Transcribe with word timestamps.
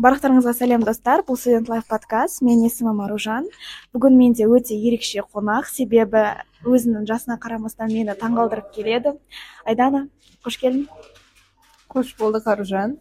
барлықтарыңызға 0.00 0.54
сәлем 0.56 0.84
достар. 0.86 1.20
Бұл 1.26 1.36
студент 1.36 1.68
лайф 1.68 1.84
подкаст. 1.90 2.40
Менің 2.40 2.70
есімім 2.70 3.02
аружан. 3.04 3.48
Бүгін 3.92 4.16
менде 4.16 4.46
өте 4.48 4.72
ерекше 4.72 5.20
қонақ. 5.26 5.68
Себебі 5.68 6.22
өзінің 6.64 7.04
жасына 7.08 7.36
қарамастан 7.42 7.92
мені 7.92 8.16
таңғалдырып 8.16 8.70
келеді. 8.72 9.12
Айдана 9.68 10.06
қош 10.46 10.56
келдің. 10.62 10.86
Қош 11.92 12.14
болдық 12.16 12.48
аружан. 12.48 12.96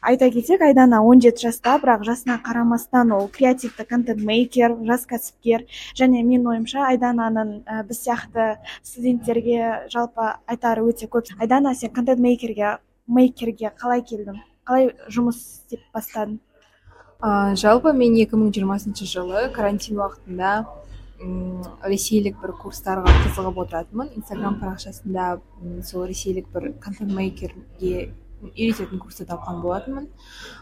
Айта 0.00 0.28
кетейік 0.32 0.62
айдана 0.64 1.00
17 1.04 1.40
жаста 1.40 1.78
бірақ 1.80 2.04
жасына 2.08 2.36
қарамастан 2.44 3.14
ол 3.16 3.28
креативті 3.32 3.84
контент 3.88 4.20
мейкер 4.20 4.76
жас 4.88 5.08
кәсіпкер. 5.08 5.64
Және 5.96 6.20
менің 6.20 6.52
ойымша 6.52 6.84
айдананың 6.90 7.56
ә, 7.64 7.80
біз 7.88 8.04
сияқты 8.04 8.58
студенттерге 8.82 9.88
жалпы 9.92 10.34
айтары 10.48 10.84
өте 10.84 11.08
көп. 11.08 11.32
Айдана 11.40 11.74
сен 11.74 11.92
контент 11.96 12.20
мейкерге 12.20 12.78
мейкерге 13.08 13.72
қалай 13.76 14.04
келдің? 14.04 14.40
Қалай 14.70 14.92
жұмыс 15.10 15.38
істеп 15.40 15.82
бастадың? 15.90 16.36
Ә, 17.18 17.56
жалпы 17.58 17.90
мен 17.92 18.14
2020 18.14 19.02
жылы 19.10 19.48
карантин 19.50 19.98
уақытында 19.98 20.52
ресейлік 21.90 22.38
бір 22.40 22.52
курстарға 22.60 23.10
қызығып 23.24 23.58
отыратынмын. 23.64 24.12
Инстаграм 24.20 24.60
парақшасында 24.62 25.40
сол 25.84 26.06
ресейлік 26.06 26.46
бір 26.54 26.70
контент 26.80 27.10
мейкерге 27.12 28.12
үйрететін 28.46 29.02
курсты 29.02 29.26
тапқан 29.26 29.58
болатынмын. 29.60 30.06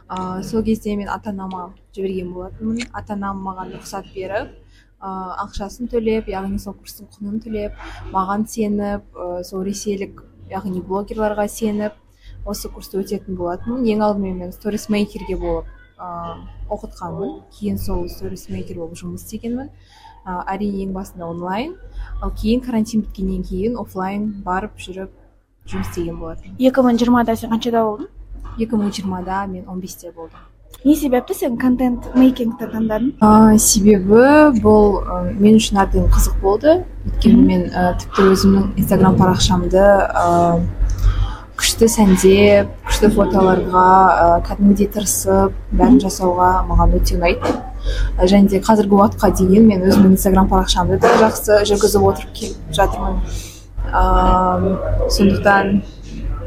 Ә, 0.08 0.42
сол 0.42 0.64
кезде 0.64 0.96
мен 0.96 1.12
ата 1.12 1.30
анама 1.30 1.74
жіберген 1.92 2.32
болатынмын. 2.32 2.88
Ата 2.96 3.12
анам 3.12 3.44
маған 3.44 3.76
рұқсат 3.76 4.08
беріп 4.16 4.56
ә, 5.04 5.12
ақшасын 5.44 5.92
төлеп 5.92 6.32
яғни 6.32 6.58
сол 6.58 6.80
курстың 6.80 7.12
құнын 7.12 7.44
төлеп 7.44 7.76
маған 8.16 8.48
сеніп 8.48 9.04
ә, 9.14 9.44
сол 9.44 9.68
ресейлік 9.68 10.24
яғни 10.48 10.80
блогерларға 10.80 11.46
сеніп 11.52 12.07
осы 12.44 12.68
курсты 12.68 13.00
өтетін 13.02 13.36
болатынмын 13.36 13.86
ең 13.86 14.04
алдымен 14.06 14.38
мен 14.42 14.52
сторис 14.52 14.88
мейкерге 14.88 15.36
болып 15.36 15.66
ыыы 15.98 16.36
оқытқанмын. 16.68 17.38
Кейін 17.58 17.78
сол 17.78 18.08
сторис 18.08 18.48
мейкер 18.48 18.76
болып 18.78 18.98
жұмыс 19.00 19.24
істегенмін. 19.24 19.70
Ә, 20.26 20.42
әрине 20.52 20.84
ең 20.84 20.92
басында 20.92 21.26
онлайн. 21.26 21.74
Ал 22.22 22.30
кейін 22.36 22.60
карантин 22.60 23.06
біткеннен 23.06 23.42
кейін 23.48 23.78
офлайн 23.80 24.28
барып 24.44 24.76
жүріп 24.78 25.10
жұмыс 25.66 25.88
істеген 25.88 26.20
болатынмын. 26.20 26.58
Екі 26.58 26.84
мың 26.84 27.00
жиырмада 27.00 27.36
сен 27.36 27.50
қаншада 27.54 27.82
болдың? 27.86 28.12
Екі 28.58 28.76
мың 28.76 28.92
жиырмада 28.92 29.46
мен 29.48 29.68
он 29.68 29.80
бесте 29.80 30.12
болдым. 30.12 30.44
Не 30.84 30.94
себепті 30.94 31.34
сен 31.34 31.56
контент 31.58 32.04
мейкингті 32.14 32.68
таңдадың? 32.70 33.14
Ә, 33.24 33.56
себебі 33.58 34.60
бұл 34.62 35.00
ә, 35.00 35.22
мен 35.40 35.56
үшін 35.58 35.80
әбден 35.82 36.10
қызық 36.12 36.36
болды. 36.42 36.74
Өйткені 37.08 37.46
мен 37.48 37.64
ә, 37.72 37.96
тіпті 37.98 38.28
өзімнің 38.34 38.68
инстаграм 38.76 39.16
парақшамды 39.18 39.86
күшті 41.58 41.88
сәндеп 41.90 42.70
күшті 42.86 43.10
фотоларға 43.16 43.88
ә, 44.08 44.26
кәдімгідей 44.46 44.88
тырысып 44.94 45.56
бәрін 45.74 45.98
жасауға 46.04 46.50
маған 46.68 46.94
өте 47.00 47.18
ұнайды. 47.18 47.52
Және 48.22 48.50
де 48.52 48.60
қазіргі 48.62 48.98
уақытқа 48.98 49.32
дейін 49.40 49.68
мен 49.70 49.84
өзімнің 49.88 50.14
инстаграм 50.16 50.48
парақшамды 50.50 50.98
да 51.02 51.12
жақсы 51.22 51.60
жүргізіп 51.70 52.08
отырып 52.12 52.34
келіп 52.38 52.74
жатырмын. 52.78 53.20
Ыыы 53.88 54.74
сондықтан 55.14 55.80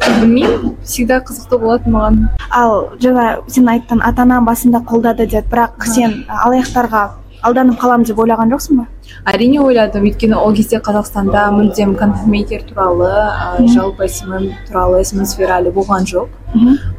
білмеймін 0.02 0.76
всегда 0.84 1.22
қызықты 1.28 1.60
болатын 1.62 1.96
маған. 1.96 2.20
Ал 2.50 2.92
жаңа 3.02 3.26
сен 3.52 3.70
айттың 3.72 4.04
ата 4.06 4.24
анам 4.26 4.46
басында 4.46 4.84
қолдады 4.88 5.28
деді 5.28 5.44
бірақ 5.52 5.88
сен 5.92 6.22
алаяқтарға 6.28 7.08
алданып 7.42 7.80
қаламын 7.82 8.06
деп 8.06 8.20
ойлаған 8.22 8.52
жоқсың 8.54 8.82
ба? 8.82 8.86
Әрине 9.32 9.60
ойладым. 9.62 10.06
Өйткені 10.10 10.38
ол 10.38 10.54
кезде 10.56 10.78
қазақстанда 10.78 11.48
мүлдем 11.56 11.96
контент 11.98 12.68
туралы 12.70 13.10
ә, 13.10 13.68
жалпы 13.68 14.08
смм 14.08 14.52
туралы 14.68 15.04
смм 15.06 15.26
сфера 15.26 15.60
әлі 15.62 15.74
болған 15.76 16.06
жоқ. 16.10 16.28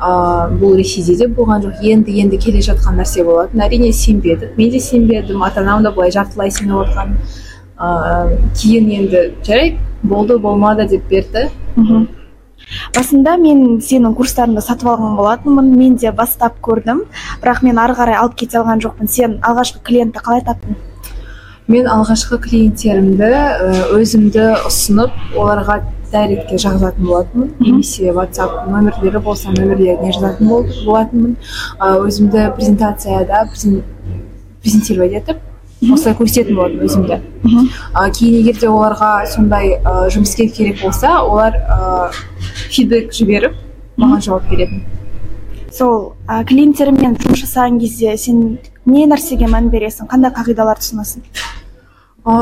Ә, 0.00 0.50
бұл 0.60 0.76
ресейде 0.78 1.16
де 1.16 1.28
болған 1.28 1.62
жоқ. 1.66 1.82
Енді 1.82 2.18
енді 2.22 2.38
келе 2.38 2.62
жатқан 2.62 2.98
нәрсе 3.00 3.24
болатын. 3.24 3.60
Әрине 3.60 3.92
сенбедік 3.92 4.56
мен 4.58 4.70
де 4.70 4.80
сенбедім. 4.80 5.42
Ата 5.42 5.60
анам 5.60 5.82
да 5.82 5.92
былай 5.92 6.10
жартылай 6.10 6.50
сеніп 6.50 6.82
отырған 6.84 7.14
ә, 7.78 8.38
кейін 8.54 8.90
енді 8.90 9.32
жарайды 9.44 9.78
болды 10.02 10.38
болмады 10.38 10.88
деп 10.88 11.08
берді. 11.08 11.50
Басында 12.96 13.36
мен 13.40 13.80
сенің 13.82 14.14
курстарыңды 14.18 14.62
сатып 14.64 14.92
алған 14.92 15.16
болатынмын. 15.18 15.72
Мен 15.76 15.96
де 15.96 16.12
бастап 16.12 16.60
көрдім. 16.64 17.04
Бірақ 17.42 17.62
мен 17.66 17.78
ары 17.82 17.96
қарай 17.98 18.18
алып 18.20 18.38
кете 18.42 18.60
алған 18.60 18.82
жоқпын. 18.84 19.08
Сен 19.08 19.38
алғашқы 19.42 19.82
клиентті 19.86 20.22
қалай 20.24 20.44
таптың? 20.46 20.78
Мен 21.72 21.86
алғашқы 21.86 22.40
клиенттерімді 22.42 23.28
өзімді 23.96 24.48
ұсынып 24.66 25.36
оларға 25.38 25.78
дайректке 26.12 26.58
жазатын 26.58 27.06
болатынмын. 27.06 27.54
Немесе 27.60 28.12
ватсап 28.12 28.66
нөмірлері 28.68 29.22
болса 29.22 29.54
нөмірлеріне 29.54 30.12
жазатын 30.12 30.50
болатынмын. 30.50 31.38
Өзімді 31.80 32.50
презентацияда 32.58 33.46
презентировать 33.52 35.16
етіп 35.22 35.48
осылай 35.90 36.16
көрсететін 36.20 36.58
болатынмын 36.60 36.86
өзімді. 36.86 37.20
Кейін 38.18 38.40
егер 38.40 38.62
де 38.62 38.70
оларға 38.70 39.12
сондай 39.34 39.76
жұмыскер 40.14 40.52
керек 40.54 40.82
болса 40.84 41.18
олар 41.22 41.58
фидбек 42.70 43.12
жіберіп 43.12 43.56
маған 43.98 44.26
жауап 44.28 44.50
беретін 44.50 44.84
сол 45.72 46.12
ә, 46.28 46.42
клиенттермен 46.44 47.16
жұмыс 47.20 47.42
жасаған 47.46 47.80
кезде 47.80 48.16
сен 48.20 48.42
не 48.86 49.06
нәрсеге 49.08 49.48
мән 49.50 49.70
бересің? 49.72 50.08
Қандай 50.10 50.32
қағидаларды 50.36 50.84
ұсынасың? 50.84 51.24
Ә, 52.22 52.34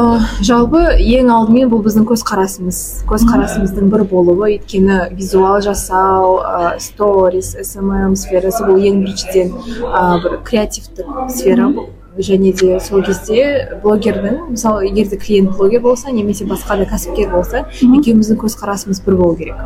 жалпы 0.45 0.81
ең 0.99 1.31
алдымен 1.33 1.71
бұл 1.73 1.84
біздің 1.87 2.09
көзқарасымыз. 2.11 2.81
Көзқарасымыздың 3.09 3.93
бір 3.93 4.05
болуы 4.11 4.50
өйткені 4.50 4.99
визуал 5.15 5.61
жасау 5.65 6.41
ә, 6.43 6.75
сторис 6.83 7.55
смм 7.71 8.17
сферасы 8.19 8.67
бұл 8.67 8.83
ең 8.91 9.05
біріншіден 9.06 9.55
ә, 9.87 10.05
бір 10.25 10.39
креативтік 10.50 11.31
сфера 11.31 11.71
және 12.20 12.53
де 12.53 12.78
сол 12.81 13.03
кезде 13.03 13.78
блогердің 13.82 14.53
мысалы 14.53 14.86
егер 14.88 15.08
де 15.10 15.16
клиент 15.16 15.56
блогер 15.56 15.81
болса 15.81 16.10
немесе 16.10 16.44
басқа 16.44 16.78
да 16.81 16.86
кәсіпкер 16.91 17.31
болса 17.32 17.64
екеуміздің 17.81 18.38
көзқарасымыз 18.41 19.03
бір 19.06 19.16
болу 19.20 19.36
керек. 19.36 19.56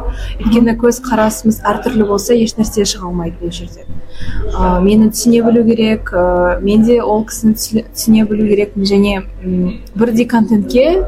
Өйткені 0.40 0.76
көзқарасымыз 0.80 1.60
әртүрлі 1.66 2.08
болса 2.08 2.36
ешнәрсе 2.38 2.86
шыға 2.88 3.10
алмайды 3.10 3.36
бұл 3.42 3.52
жерде. 3.54 3.86
Ә, 4.54 4.80
мені 4.80 5.10
түсіне 5.10 5.42
білу 5.42 5.64
керек 5.66 6.12
ә, 6.14 6.60
мен 6.62 6.84
де 6.86 7.00
ол 7.02 7.24
кісіні 7.26 7.84
түсіне 7.90 8.26
білу 8.30 8.46
керекпін 8.48 8.86
және 8.86 9.14
бірдей 9.94 10.28
контентке 10.30 11.02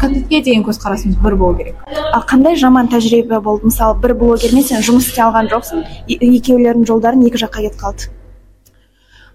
контентке 0.00 0.40
деген 0.42 0.64
көзқарасымыз 0.64 1.20
бір 1.22 1.36
болу 1.36 1.58
керек. 1.60 1.84
Ал 2.12 2.24
қандай 2.28 2.56
жаман 2.56 2.88
тәжірибе 2.88 3.40
болды? 3.40 3.68
Мысалы 3.68 4.00
бір 4.00 4.16
блогермен 4.16 4.64
сен 4.64 4.80
жұмыс 4.80 5.10
істей 5.10 5.26
алған 5.26 5.50
жоқсың 5.52 5.84
екеулерінің 6.08 6.88
жолдарың 6.88 7.26
екі 7.28 7.44
жаққа 7.44 7.66
кетіп 7.66 7.82
қалды. 7.82 8.15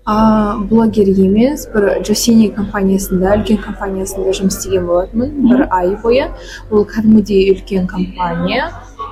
А 0.05 0.57
блогер 0.57 1.07
емес 1.07 1.67
бір 1.73 2.01
джосини 2.01 2.49
компаниясында 2.55 3.35
үлкен 3.37 3.59
компаниясында 3.61 4.33
жұмыс 4.33 4.57
істеген 4.57 4.87
болатынмын 4.89 5.49
бір 5.49 5.67
ай 5.69 5.91
бойы. 6.01 6.29
Ол 6.71 6.85
кәдімгідей 6.89 7.51
үлкен 7.53 7.87
компания. 7.87 8.71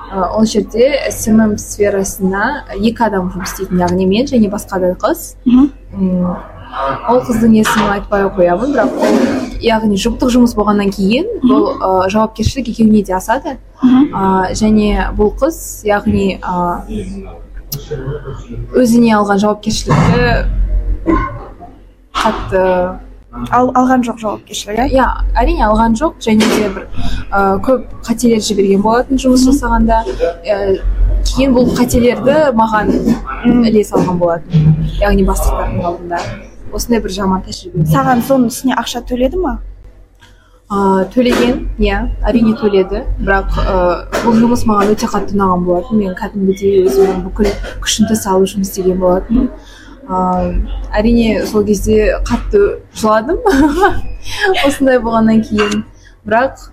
Ол 0.09 0.45
жерде 0.49 1.11
смм 1.13 1.57
сферасына 1.61 2.65
екі 2.73 3.05
адам 3.05 3.29
жұмыс 3.29 3.53
істейтін 3.53 3.83
яғни 3.85 4.07
мен 4.09 4.25
және 4.25 4.49
басқа 4.49 4.79
да 4.81 4.95
қыз. 4.97 5.35
Ол 7.09 7.21
қыздың 7.25 7.53
есімін 7.59 7.93
айтпай 7.95 8.25
ақ 8.25 8.39
қоямын 8.39 8.73
бірақ 8.73 8.97
ол 8.97 9.15
яғни 9.61 9.97
жұптық 9.97 10.33
жұмыс 10.33 10.55
болғаннан 10.57 10.89
кейін 10.93 11.29
бұл 11.43 11.69
ә, 11.77 12.09
жауапкершілік 12.13 12.69
екеуіне 12.73 13.01
де 13.05 13.13
асады. 13.17 13.57
Ә, 13.81 14.53
және 14.57 15.09
бұл 15.17 15.33
қыз 15.37 15.85
яғни 15.89 16.37
ә, 16.41 16.81
өзіне 18.77 19.13
алған 19.17 19.41
жауапкершілікті 19.41 20.58
қатты 22.19 22.63
ал, 23.53 23.69
алған 23.77 24.03
жоқ 24.07 24.19
жауапкершілік 24.23 24.79
иә? 24.89 25.05
Әрине 25.37 25.63
алған 25.67 25.95
жоқ. 25.99 26.17
Және 26.25 26.47
де 26.49 26.69
бір 26.73 26.87
ә, 27.31 27.59
көп 27.65 27.85
қателер 28.07 28.41
жіберген 28.43 28.81
болатын 28.83 29.21
жұмыс 29.21 29.45
жасағанда 29.47 30.01
ә, 30.43 30.59
кейін 31.29 31.55
бұл 31.55 31.71
қателерді 31.77 32.37
маған 32.57 32.91
іле 33.69 33.83
салған 33.85 34.19
болатын 34.19 34.75
яғни 34.99 35.25
бастықтардың 35.29 35.89
алдында. 35.91 36.21
Осындай 36.73 37.01
бір 37.01 37.15
жаман 37.15 37.43
тәжірибе. 37.45 37.85
Саған 37.89 38.23
соның 38.27 38.51
үстіне 38.51 38.75
ақша 38.77 39.01
төледі 39.09 39.39
ма? 39.41 39.59
Ә, 40.69 41.05
төлеген 41.13 41.63
иә 41.81 42.01
әрине 42.29 42.53
төледі. 42.59 43.05
Бірақ 43.21 43.57
ә, 43.63 43.77
бұл 44.21 44.37
жұмыс 44.37 44.65
маған 44.69 44.93
өте 44.93 45.09
қатты 45.09 45.37
ұнаған 45.37 45.65
болатын. 45.65 46.01
Мен 46.03 46.13
кәдімгідей 46.17 46.83
өзімнің 46.85 47.23
бүкіл 47.25 47.49
күшімді 47.81 48.17
салып 48.21 48.51
жұмыс 48.53 48.69
істеген 48.69 49.01
болатынмын. 49.01 49.49
Әрине 50.09 51.45
сол 51.45 51.65
кезде 51.65 52.19
қатты 52.27 52.61
жыладым. 52.97 53.39
Осындай 54.65 54.99
болғаннан 55.03 55.43
кейін. 55.45 55.83
Бірақ 56.25 56.63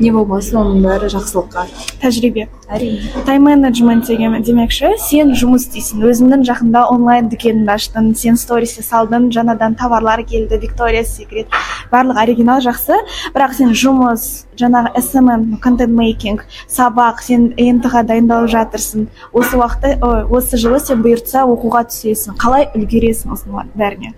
не 0.00 0.10
болмасын 0.14 0.58
оның 0.60 0.80
бәрі 0.84 1.08
жақсылыққа. 1.12 1.66
Тәжірибе. 2.02 2.48
әрине. 2.68 3.24
Тайм 3.26 3.44
менеджмент 3.44 4.06
деген 4.06 4.42
демекші 4.42 4.94
сен 4.98 5.30
жұмыс 5.38 5.68
істейсің. 5.68 6.02
Өзіңнің 6.10 6.42
жақында 6.48 6.86
онлайн 6.90 7.28
дүкеніңді 7.30 7.70
аштың 7.74 8.14
сен 8.18 8.36
стористе 8.36 8.82
салдың 8.82 9.30
жаңадан 9.30 9.76
товарлар 9.78 10.24
келді 10.24 10.58
виктория 10.58 11.04
секрет 11.04 11.46
барлығы 11.92 12.22
оригинал 12.24 12.60
жақсы. 12.64 12.98
Бірақ 13.36 13.54
сен 13.54 13.70
жұмыс 13.70 14.46
жаңағы 14.58 15.04
смм 15.04 15.60
контент 15.62 15.94
мейкинг 15.94 16.44
сабақ 16.66 17.22
сен 17.22 17.52
ент 17.56 17.86
ға 17.86 18.02
дайындалып 18.02 18.50
жатырсың. 18.50 19.06
Осы 19.32 19.56
уақытта 19.60 20.26
осы 20.30 20.58
жылы 20.58 20.80
сен 20.80 21.04
бұйыртса 21.04 21.46
оқуға 21.46 21.86
түсесің. 21.92 22.38
Қалай 22.40 22.70
үлгересің 22.74 23.36
осының 23.36 23.74
бәріне? 23.78 24.14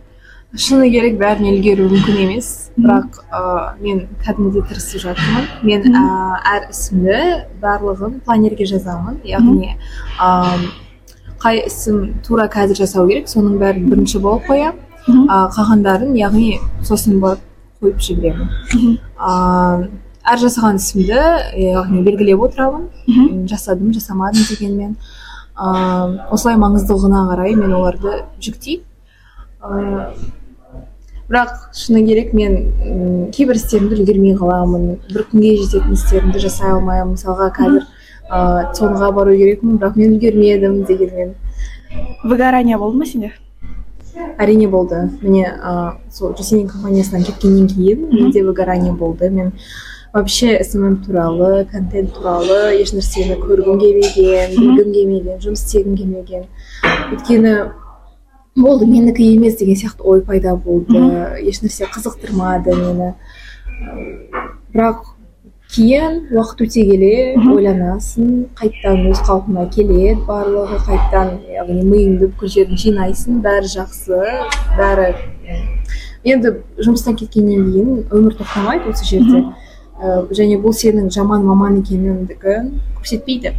Шыны 0.55 0.89
керек 0.93 1.19
бәріне 1.21 1.53
үлгеру 1.57 1.89
мүмкін 1.91 2.23
емес. 2.23 2.71
Бірақ 2.77 3.21
ә, 3.33 3.41
мен 3.83 4.07
кәдімгідей 4.23 4.65
тырысып 4.69 5.03
жатырмын. 5.03 5.47
Мен 5.67 5.87
ә, 5.91 6.05
әр 6.55 6.69
ісімді 6.71 7.19
барлығын 7.63 8.21
планерге 8.25 8.69
жазамын. 8.69 9.19
Яғни 9.27 9.75
ә, 10.21 10.31
қай 11.43 11.65
ісім 11.67 12.23
тура 12.27 12.47
қазір 12.53 12.83
жасау 12.85 13.09
керек 13.11 13.29
соның 13.33 13.59
бәрін 13.61 13.91
бірінші 13.91 14.23
болып 14.25 14.47
қоямын 14.49 15.29
ә, 15.29 15.43
қалғандарын 15.57 16.17
яғни 16.19 16.57
сосын 16.87 17.21
барып 17.21 17.43
қойып 17.83 18.01
жіберемін. 18.07 18.99
Ә, 19.19 19.33
әр 20.27 20.43
жасаған 20.43 20.81
ісімді 20.81 21.21
яғни 21.67 22.03
белгілеп 22.07 22.49
отырамын. 22.49 22.89
Жасадым 23.51 23.93
жасамадым 23.95 24.47
дегенмен. 24.51 24.97
Ә, 25.57 26.29
осылай 26.33 26.59
маңыздылығына 26.61 27.27
қарай 27.33 27.57
мен 27.57 27.73
оларды 27.77 28.23
жүктеймін. 28.41 28.85
Бірақ 31.27 31.51
шыны 31.75 32.05
керек 32.07 32.33
мен 32.35 33.31
кейбір 33.35 33.57
істерімді 33.59 33.97
үлгермей 33.99 34.37
қаламын. 34.39 35.01
Бір 35.11 35.27
күнге 35.33 35.57
жететін 35.63 35.97
істерімді 35.97 36.43
жасай 36.45 36.71
алмаймын. 36.71 37.17
Мысалға 37.17 37.51
қазір 37.57 37.83
ыыы 38.31 38.75
цон 38.75 38.95
бару 38.95 39.35
керекпін 39.35 39.81
бірақ 39.81 39.97
мен 39.97 40.15
үлгермедім 40.15 40.85
дегенмен. 40.87 41.35
Выгорание 42.23 42.79
болды 42.79 42.99
ма 42.99 43.07
сенде? 43.07 43.33
Әрине 44.39 44.69
болды. 44.69 45.11
Міне 45.21 45.51
ыыы 45.51 45.93
сол 46.13 46.37
жасенин 46.37 46.69
компаниясынан 46.69 47.25
кеткеннен 47.25 47.69
кейін 47.69 48.09
менде 48.13 48.43
выгорание 48.45 48.93
болды. 48.93 49.31
Мен 49.31 49.53
вообще 50.13 50.63
смм 50.65 51.03
туралы 51.05 51.67
контент 51.71 52.15
туралы 52.15 52.79
ешнәрсені 52.81 53.37
көргім 53.43 53.81
келмеген 53.83 54.55
білгім 54.57 54.93
келмеген 54.95 55.43
жұмыс 55.43 55.67
істегім 55.67 55.97
келмеген. 55.97 56.47
Өйткені 57.13 57.57
болды 58.57 58.87
менікі 58.89 59.27
емес 59.37 59.59
деген 59.61 59.77
сияқты 59.77 60.03
ой 60.03 60.23
пайда 60.25 60.57
болды. 60.57 60.99
Ешнәрсе 61.45 61.89
қызықтырмады 61.93 62.75
мені. 62.77 63.13
Бірақ 64.73 65.05
кейін 65.75 66.19
уақыт 66.33 66.63
өте 66.65 66.85
келе 66.89 67.13
ойланасың 67.53 68.47
қайтадан 68.57 69.11
өз 69.11 69.21
қалпына 69.27 69.67
келеді 69.75 70.23
барлығы 70.29 70.79
қайтадан 70.87 71.33
яғни 71.53 71.83
миыңды 71.85 72.31
бүкіл 72.31 72.53
жерін 72.55 72.81
жинайсың 72.81 73.43
бәрі 73.45 73.69
жақсы 73.75 74.21
бәрі 74.79 75.11
енді 76.25 76.55
жұмыстан 76.81 77.19
кеткеннен 77.19 77.67
кейін 77.73 77.91
өмір 78.11 78.39
тоқтамайды 78.39 78.95
осы 78.95 79.05
жерде. 79.11 79.43
Және 80.31 80.59
бұл 80.61 80.75
сенің 80.77 81.11
жаман 81.15 81.45
маман 81.47 81.81
екеніңдігін 81.83 82.75
көрсетпейді. 82.99 83.55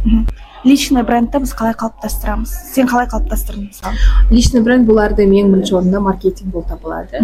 Личный 0.66 1.04
брендті 1.06 1.38
біз 1.38 1.52
қалай 1.54 1.74
қалыптастырамыз? 1.78 2.50
Сен 2.74 2.88
қалай 2.90 3.06
қалыптастырдың 3.06 3.68
мысалы? 3.68 3.94
Личный 4.34 4.62
бренд 4.66 4.88
бұл 4.88 4.98
әрдайым 5.04 5.36
ең 5.38 5.52
бірінші 5.52 5.76
орында 5.78 6.00
маркетинг 6.02 6.50
болып 6.50 6.72
табылады. 6.72 7.22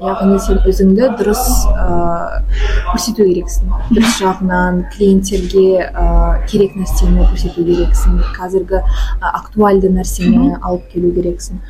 Яғни 0.00 0.38
сен 0.40 0.62
өзіңді 0.64 1.10
дұрыс 1.20 1.44
ыыы 1.68 2.40
көрсету 2.88 3.28
керексің. 3.28 3.68
Дұрыс 3.92 4.16
жағынан 4.16 4.80
клиенттерге 4.96 5.68
ыыы 5.92 6.40
керек 6.48 6.72
нәрсені 6.80 7.28
көрсету 7.28 7.68
керексің. 7.68 8.22
Қазіргі 8.40 8.80
актуальды 9.20 9.92
нәрсені 9.92 10.56
алып 10.62 10.88
келу 10.94 11.12
керексің. 11.12 11.60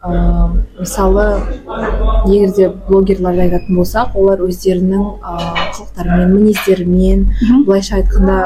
Ыыы 0.00 0.64
мысалы 0.78 1.24
егер 2.26 2.54
де 2.56 2.68
блогерларды 2.88 3.42
айтатын 3.44 3.76
болсақ 3.76 4.16
олар 4.16 4.40
өздерінің 4.46 5.02
ыыы 5.20 5.66
қылықтарымен 5.76 6.32
мінездерімен 6.36 7.26
былайша 7.66 7.98
айтқанда 8.00 8.36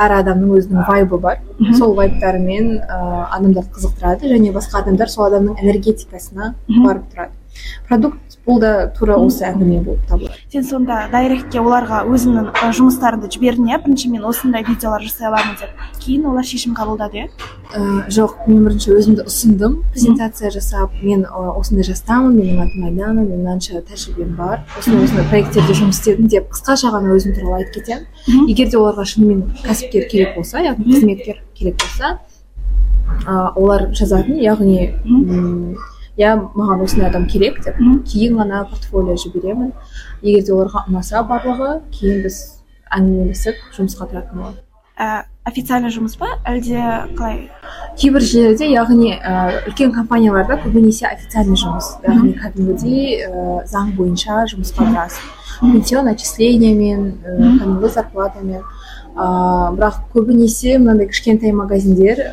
әр 0.00 0.16
адамның 0.22 0.56
өзінің 0.58 0.88
вайбы 0.88 1.18
бар. 1.20 1.42
Сол 1.78 1.94
вайбтарымен 1.98 2.70
ыыы 2.80 3.24
адамдарды 3.36 3.70
қызықтырады 3.76 4.32
және 4.32 4.52
басқа 4.56 4.80
адамдар 4.80 5.12
сол 5.12 5.26
адамның 5.28 5.60
энергетикасына 5.60 6.54
барып 6.68 7.10
тұрады. 7.12 7.36
Продукт 7.88 8.38
бұл 8.46 8.58
да 8.60 8.70
тура 8.96 9.14
осы 9.20 9.44
әңгіме 9.46 9.82
болып 9.84 10.08
табылады. 10.08 10.40
Сен 10.52 10.64
сонда 10.64 11.04
дайректке 11.12 11.60
оларға 11.60 12.02
өзіңнің 12.08 12.50
жұмыстарыңды 12.76 13.30
жібердің 13.32 13.70
иә? 13.70 13.78
Бірінші 13.84 14.10
мен 14.10 14.24
осындай 14.28 14.64
видеолар 14.66 15.04
жасай 15.04 15.28
аламын 15.28 15.54
деп. 15.60 15.70
Кейін 16.02 16.26
олар 16.32 16.44
шешім 16.44 16.74
қабылдады 16.74 17.22
иә? 17.22 17.28
Ә, 17.74 18.06
жоқ 18.12 18.46
мен 18.46 18.64
бірінші 18.66 18.92
өзімді 18.94 19.24
ұсындым. 19.28 19.76
Презентация 19.94 20.50
жасап 20.54 20.94
мен 21.02 21.24
осындай 21.26 21.86
жастамын 21.88 22.36
менің 22.38 22.60
атым 22.64 22.84
айдана 22.88 23.24
менің 23.24 23.40
мынанша 23.42 23.82
тәжірибем 23.88 24.36
бар. 24.38 24.62
Осындай 24.78 25.08
осындай 25.08 25.26
проекттерде 25.32 25.74
жұмыс 25.80 25.98
істедім 25.98 26.28
деп 26.30 26.52
қысқаша 26.54 26.92
ғана 26.94 27.14
өзім 27.16 27.34
туралы 27.36 27.62
айтып 27.62 27.80
кетемін. 27.80 28.06
Егер 28.48 28.70
де 28.70 28.78
оларға 28.78 29.06
шынымен 29.10 29.42
кәсіпкер 29.64 30.08
керек 30.12 30.38
болса 30.38 30.62
яғни 30.62 30.94
қызметкер 30.94 31.42
керек 31.58 31.80
болса 31.82 32.18
ә, 33.26 33.52
олар 33.56 33.88
жазатын 33.92 34.38
яғни 34.42 34.92
иә 36.14 36.34
маған 36.54 36.84
осындай 36.86 37.10
адам 37.10 37.26
керек 37.26 37.58
деп 37.64 37.78
кейін 38.06 38.38
ғана 38.38 38.64
портфолио 38.70 39.18
жіберемін. 39.18 39.72
Егер 40.22 40.46
де 40.46 40.54
оларға 40.54 40.86
ұнаса 40.88 41.24
барлығы 41.26 41.80
кейін 41.94 42.22
біз 42.28 42.42
әңгімелесіп 42.94 43.62
жұмысқа 43.74 44.10
тұратын 44.12 44.38
боламыз. 44.38 44.60
Ә, 44.94 45.24
официальный 45.44 45.92
жұмыс 45.92 46.16
па 46.16 46.30
әлде 46.48 46.80
қалай 47.18 47.50
кейбір 48.00 48.24
жерлерде 48.24 48.70
яғни 48.72 49.12
ә, 49.12 49.64
үлкен 49.68 49.92
компанияларда 49.92 50.56
көбінесе 50.62 51.06
официальный 51.10 51.58
жұмыс 51.60 51.90
яғни 52.06 52.32
кәдімгідей 52.38 53.26
ә, 53.28 53.44
заң 53.68 53.92
бойынша 53.98 54.46
жұмысқа 54.54 54.88
тұрасың. 54.88 55.28
Пенсионный 55.60 56.16
отчислениямен 56.16 57.04
ә, 57.20 57.36
кәдімгі 57.60 57.92
зарплатамен. 57.92 58.64
Ыыы 59.14 59.76
бірақ 59.76 60.00
көбінесе 60.14 60.78
мынандай 60.80 61.10
кішкентай 61.12 61.52
магазиндер 61.54 62.24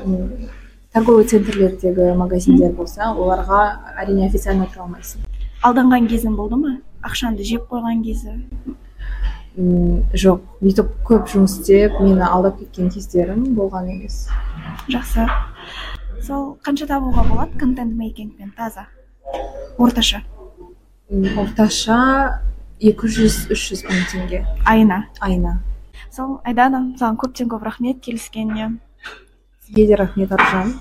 торговый 0.96 1.28
центрлердегі 1.30 2.16
магазиндер 2.18 2.72
болса 2.74 3.12
оларға 3.12 3.60
әрине 4.02 4.26
официально 4.26 4.66
тұра 4.72 4.88
алмайсың. 4.88 5.28
Алданған 5.62 6.08
кезің 6.10 6.40
болды 6.40 6.58
ма? 6.58 6.78
Ақшаңды 7.06 7.46
жеп 7.46 7.68
қойған 7.70 8.02
кезі? 8.08 8.40
Жоқ 9.56 10.44
бүйтіп 10.62 10.92
көп 11.08 11.32
жұмыс 11.32 11.58
істеп 11.60 11.98
мені 12.00 12.24
алдап 12.28 12.60
кеткен 12.60 12.92
кездерім 12.94 13.44
болған 13.56 13.90
емес. 13.92 14.28
Жақсы. 14.92 15.28
Сол 16.22 16.54
қанша 16.64 16.88
табуға 16.88 17.26
болады 17.28 17.58
контент 17.60 17.96
мейкингпен 17.98 18.54
таза? 18.58 18.88
Орташа. 19.78 20.22
Орташа 21.12 21.98
екі 22.80 23.12
жүз 23.18 23.52
үш 23.52 23.68
жүз 23.72 23.84
мың 23.90 24.08
теңге. 24.14 24.46
Айына. 24.66 25.04
Айына. 25.20 25.58
Сол 26.12 26.40
айдана 26.46 26.86
саған 27.00 27.20
көптен 27.20 27.52
көп 27.52 27.68
рахмет 27.68 28.00
келіскеніңе 28.06 28.78
сізге 29.72 29.88
де 29.88 29.96
рахмет 29.96 30.32
аружан 30.32 30.74